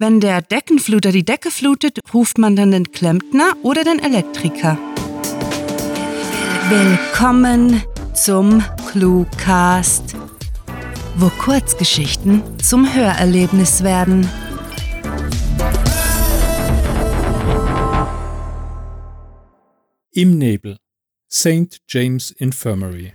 [0.00, 4.76] Wenn der Deckenfluter die Decke flutet, ruft man dann den Klempner oder den Elektriker.
[6.68, 7.80] Willkommen
[8.12, 8.60] zum
[8.90, 10.16] Cluecast,
[11.14, 14.28] wo Kurzgeschichten zum Hörerlebnis werden.
[20.10, 20.76] Im Nebel
[21.30, 21.78] St.
[21.88, 23.12] James Infirmary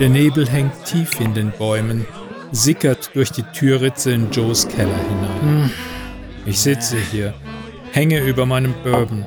[0.00, 2.06] Der Nebel hängt tief in den Bäumen,
[2.52, 5.70] sickert durch die Türritze in Joes Keller hinein.
[6.46, 7.34] Ich sitze hier,
[7.92, 9.26] hänge über meinem Bourbon.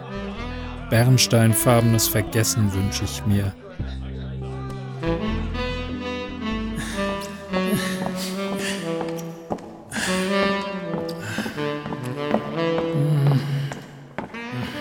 [0.89, 3.53] Bernsteinfarbenes Vergessen wünsche ich mir.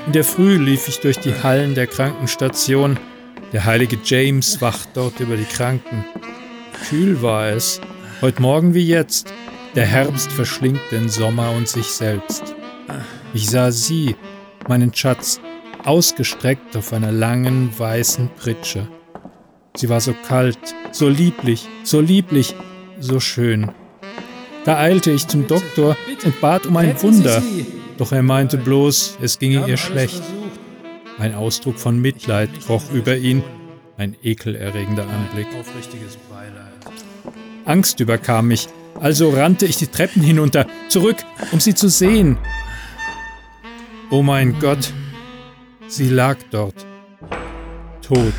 [0.06, 2.98] In der Früh lief ich durch die Hallen der Krankenstation.
[3.52, 6.06] Der heilige James wacht dort über die Kranken.
[6.88, 7.82] Kühl war es,
[8.22, 9.32] heute Morgen wie jetzt.
[9.74, 12.54] Der Herbst verschlingt den Sommer und sich selbst.
[13.34, 14.16] Ich sah sie,
[14.68, 15.38] meinen Schatz,
[15.84, 18.88] ausgestreckt auf einer langen weißen Pritsche.
[19.76, 20.58] Sie war so kalt,
[20.90, 22.54] so lieblich, so lieblich,
[23.00, 23.70] so schön.
[24.64, 27.42] Da eilte ich zum Doktor und bat um ein Wunder.
[27.98, 30.22] Doch er meinte bloß, es ginge ihr schlecht.
[31.22, 33.44] Ein Ausdruck von Mitleid kroch über ihn,
[33.96, 35.46] ein ekelerregender Anblick.
[37.64, 38.66] Angst überkam mich,
[38.98, 41.18] also rannte ich die Treppen hinunter, zurück,
[41.52, 42.38] um sie zu sehen.
[44.10, 44.92] Oh mein Gott,
[45.86, 46.84] sie lag dort,
[48.04, 48.34] tot.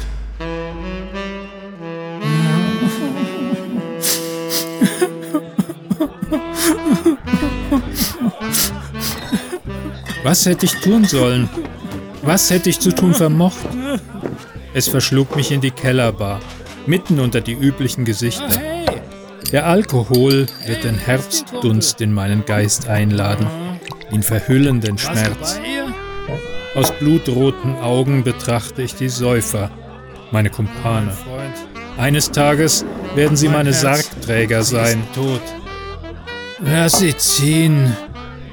[10.26, 11.50] Was hätte ich tun sollen?
[12.24, 13.68] Was hätte ich zu tun vermocht?
[14.74, 16.40] Es verschlug mich in die Kellerbar,
[16.86, 18.50] mitten unter die üblichen Gesichter.
[19.52, 23.46] Der Alkohol wird den Herbstdunst in meinen Geist einladen,
[24.12, 25.60] ihn verhüllen den Schmerz.
[26.76, 29.70] Aus blutroten Augen betrachte ich die Säufer,
[30.32, 31.16] meine Kumpane.
[31.98, 32.86] Eines Tages
[33.16, 35.04] werden sie meine Sargträger sein.
[36.62, 37.96] Lass sie ziehen,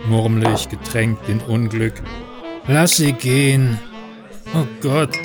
[0.07, 1.95] murmle ich getränkt in Unglück.
[2.73, 3.81] Lass sie gehen.
[4.55, 5.19] Oh Gott,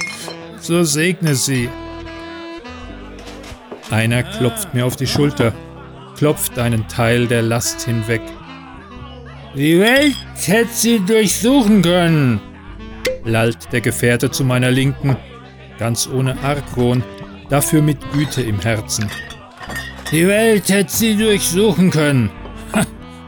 [0.59, 1.69] so segne sie.
[3.91, 5.53] Einer klopft mir auf die Schulter,
[6.17, 8.23] klopft einen Teil der Last hinweg.
[9.53, 12.41] Die Welt hätte sie durchsuchen können,
[13.23, 15.15] lallt der Gefährte zu meiner Linken,
[15.77, 17.03] ganz ohne Argwohn,
[17.51, 19.07] dafür mit Güte im Herzen.
[20.11, 22.31] Die Welt hätte sie durchsuchen können.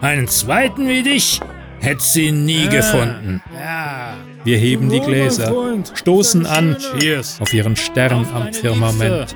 [0.01, 1.39] Einen zweiten wie dich
[1.79, 3.41] hätte sie nie ja, gefunden.
[4.43, 5.53] Wir heben die Gläser,
[5.93, 6.77] stoßen an
[7.39, 9.35] auf ihren Stern am Firmament.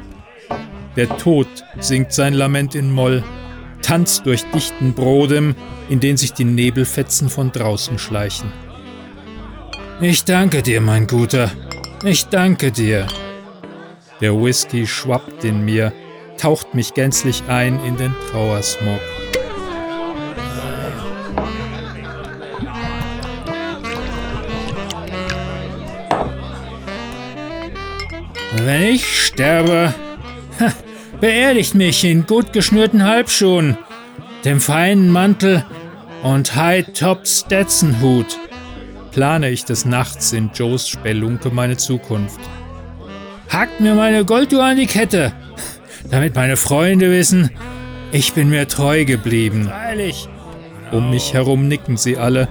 [0.95, 1.47] Der Tod
[1.79, 3.23] singt sein Lament in Moll,
[3.81, 5.55] tanzt durch dichten Brodem,
[5.89, 8.51] in den sich die Nebelfetzen von draußen schleichen.
[10.01, 11.51] Ich danke dir, mein Guter.
[12.03, 13.07] Ich danke dir.
[14.19, 15.93] Der Whisky schwappt in mir,
[16.37, 18.99] taucht mich gänzlich ein in den Trauersmog.
[28.65, 29.93] Wenn ich sterbe,
[31.19, 33.77] beerdigt mich in gut geschnürten Halbschuhen,
[34.45, 35.65] dem feinen Mantel
[36.21, 38.37] und High-Top Stetson-Hut.
[39.11, 42.39] Plane ich des Nachts in Joes Spelunke meine Zukunft.
[43.49, 45.33] Hackt mir meine Golduhr an die Kette,
[46.09, 47.49] damit meine Freunde wissen,
[48.11, 49.65] ich bin mir treu geblieben.
[49.69, 50.29] Freilich.
[50.91, 52.47] Um mich herum nicken sie alle,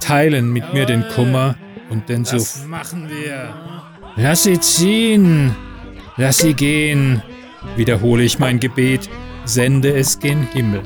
[0.00, 1.56] teilen mit mir den Kummer
[1.90, 2.54] und den Suff.
[2.54, 3.81] Das machen wir.
[4.16, 5.54] Lass sie ziehen,
[6.16, 7.22] lass sie gehen,
[7.76, 9.08] wiederhole ich mein Gebet,
[9.44, 10.82] sende es gen Himmel.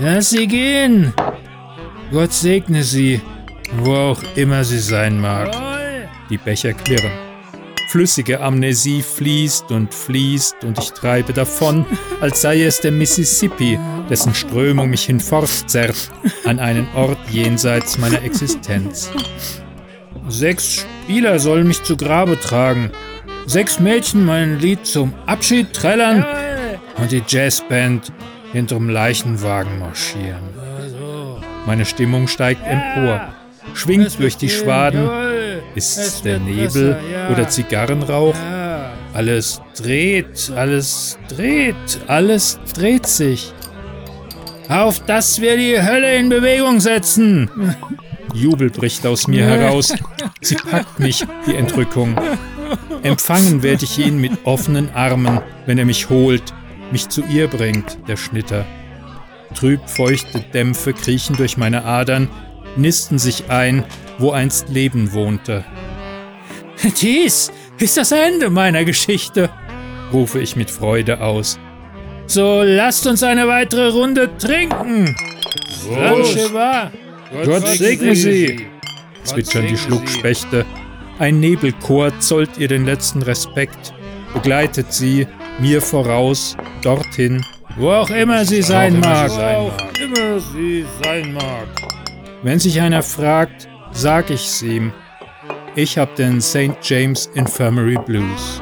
[0.00, 1.12] Lass sie gehen!
[2.12, 3.20] Gott segne sie,
[3.78, 5.50] wo auch immer sie sein mag.
[6.30, 7.10] Die Becher klirren.
[7.88, 11.84] Flüssige Amnesie fließt und fließt und ich treibe davon,
[12.20, 13.78] als sei es der Mississippi,
[14.08, 16.10] dessen Strömung mich hinfortzerrt
[16.44, 19.10] an einen Ort jenseits meiner Existenz.
[20.28, 22.90] Sechs Spieler sollen mich zu Grabe tragen.
[23.46, 26.24] Sechs Mädchen mein Lied zum Abschied trällern
[26.96, 28.10] und die Jazzband
[28.52, 30.42] hinterm Leichenwagen marschieren.
[31.66, 33.34] Meine Stimmung steigt empor,
[33.74, 35.10] schwingt durch die Schwaden,
[35.74, 36.96] Ist es der Nebel
[37.30, 38.36] oder Zigarrenrauch?
[39.12, 43.52] Alles dreht, alles dreht, alles dreht sich.
[44.68, 47.50] Auf dass wir die Hölle in Bewegung setzen!
[48.34, 49.94] Jubel bricht aus mir heraus.
[50.40, 52.16] Sie packt mich, die Entrückung.
[53.02, 56.52] Empfangen werde ich ihn mit offenen Armen, wenn er mich holt,
[56.90, 58.66] mich zu ihr bringt, der Schnitter.
[59.54, 62.28] Trüb feuchte Dämpfe kriechen durch meine Adern,
[62.76, 63.84] nisten sich ein,
[64.18, 65.64] wo einst Leben wohnte.
[67.00, 69.50] Dies ist das Ende meiner Geschichte,
[70.12, 71.58] rufe ich mit Freude aus.
[72.26, 75.14] So lasst uns eine weitere Runde trinken.
[75.88, 76.90] Blancheva,
[77.44, 78.66] Gott segne sie,
[79.24, 80.64] zwitschern die Schluckspechte.
[81.18, 83.92] Ein Nebelchor zollt ihr den letzten Respekt,
[84.32, 85.26] begleitet sie
[85.58, 87.44] mir voraus, dorthin,
[87.76, 89.30] wo auch immer sie sein mag.
[89.30, 91.66] Wo auch immer sie sein mag.
[92.42, 94.92] Wenn sich einer fragt, sag ich's ihm.
[95.74, 96.76] Ich hab den St.
[96.82, 98.60] James Infirmary Blues.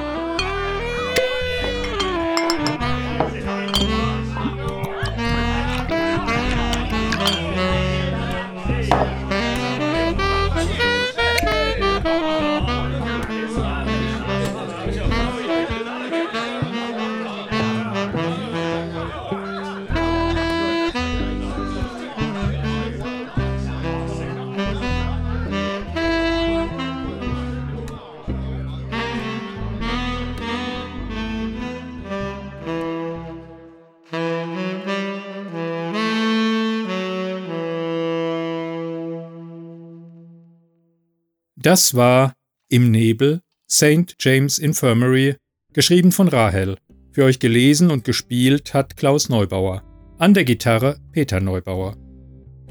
[41.63, 42.35] Das war
[42.69, 44.17] Im Nebel, St.
[44.19, 45.37] James Infirmary,
[45.73, 46.77] geschrieben von Rahel.
[47.13, 49.85] Für euch gelesen und gespielt hat Klaus Neubauer.
[50.19, 51.97] An der Gitarre Peter Neubauer.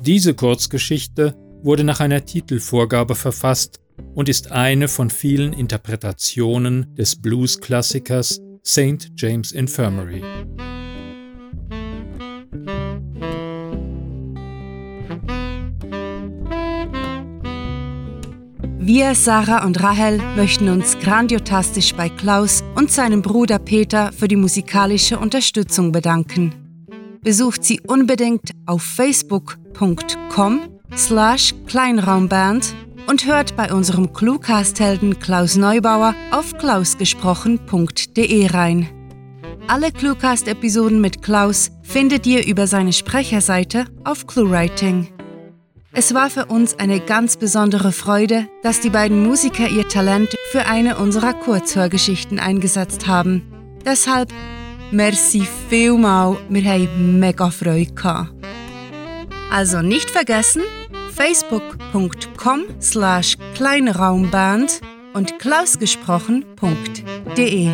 [0.02, 3.80] Diese Kurzgeschichte wurde nach einer Titelvorgabe verfasst
[4.14, 9.10] und ist eine von vielen Interpretationen des Blues-Klassikers St.
[9.16, 10.22] James Infirmary.
[18.83, 24.36] Wir, Sarah und Rahel, möchten uns grandiotastisch bei Klaus und seinem Bruder Peter für die
[24.36, 26.56] musikalische Unterstützung bedanken.
[27.22, 30.62] Besucht sie unbedingt auf facebook.com
[30.95, 32.74] slash Kleinraumband
[33.06, 38.89] und hört bei unserem Cluecast-Helden Klaus Neubauer auf klausgesprochen.de rein.
[39.68, 45.21] Alle Cluecast-Episoden mit Klaus findet ihr über seine Sprecherseite auf ClueWriting.
[45.94, 50.66] Es war für uns eine ganz besondere Freude, dass die beiden Musiker ihr Talent für
[50.66, 53.44] eine unserer Kurzhörgeschichten eingesetzt haben.
[53.86, 54.32] Deshalb
[54.92, 58.32] merci vielmal, wir haben mega Freude gehabt.
[59.52, 60.62] Also nicht vergessen,
[61.14, 64.80] facebook.com slash kleinraumband
[65.14, 67.70] und klausgesprochen.de.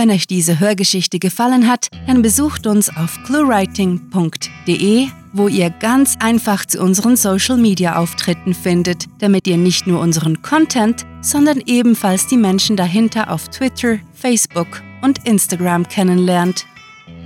[0.00, 6.64] Wenn euch diese Hörgeschichte gefallen hat, dann besucht uns auf cluewriting.de, wo ihr ganz einfach
[6.64, 12.38] zu unseren Social Media Auftritten findet, damit ihr nicht nur unseren Content, sondern ebenfalls die
[12.38, 16.64] Menschen dahinter auf Twitter, Facebook und Instagram kennenlernt.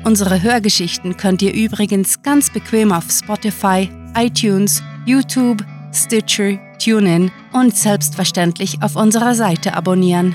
[0.02, 8.82] Unsere Hörgeschichten könnt ihr übrigens ganz bequem auf Spotify, iTunes, YouTube, Stitcher, TuneIn und selbstverständlich
[8.82, 10.34] auf unserer Seite abonnieren.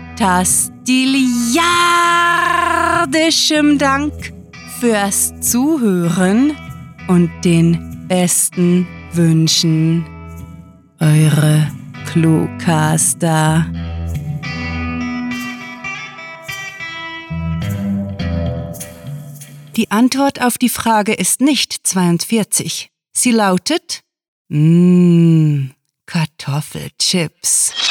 [0.21, 1.63] Fantastilia!
[3.07, 4.13] Nerdischem Dank
[4.79, 6.55] fürs Zuhören
[7.07, 10.05] und den besten Wünschen.
[10.99, 11.71] Eure
[12.05, 13.65] Cluecaster.
[19.75, 22.91] Die Antwort auf die Frage ist nicht 42.
[23.11, 24.03] Sie lautet
[24.49, 25.71] Mmm,
[26.05, 27.90] Kartoffelchips.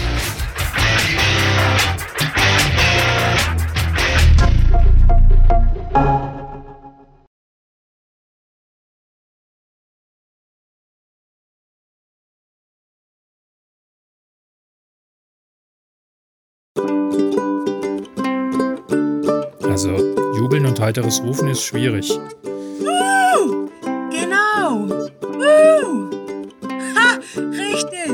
[19.83, 19.97] Also,
[20.37, 22.07] jubeln und heiteres Rufen ist schwierig.
[22.43, 23.67] Woo!
[24.11, 24.87] Genau.
[25.21, 26.11] Woo!
[26.93, 28.11] Ha, richtig.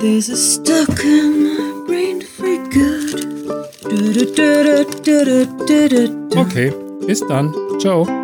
[0.00, 3.26] This is stuck in my brain for good.
[6.34, 6.72] Okay,
[7.06, 7.54] bis dann.
[7.78, 8.21] Ciao.